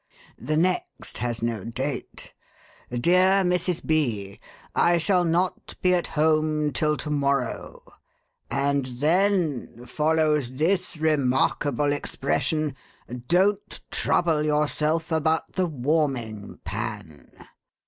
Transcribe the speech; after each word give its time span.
The 0.39 0.57
next 0.57 1.19
has 1.19 1.43
no 1.43 1.63
date. 1.63 2.33
'Dear 2.89 3.43
Mrs. 3.43 3.85
B. 3.85 4.39
I 4.73 4.97
shall 4.97 5.23
not 5.23 5.75
be 5.83 5.93
at 5.93 6.07
home 6.17 6.73
till 6.73 6.97
to 6.97 7.11
morrow.' 7.11 7.83
And 8.49 8.85
then 8.97 9.85
follows 9.85 10.53
this 10.53 10.97
remarkable 10.97 11.93
expression 11.93 12.75
'_Don't 13.07 13.79
trouble 13.91 14.41
yourself 14.43 15.11
about 15.11 15.53
the 15.53 15.67
warming 15.67 16.57
pan. 16.65 17.29